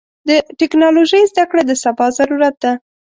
د 0.27 0.29
ټکنالوژۍ 0.59 1.23
زدهکړه 1.31 1.61
د 1.65 1.71
سبا 1.83 2.07
ضرورت 2.17 2.55
ده. 2.63 2.71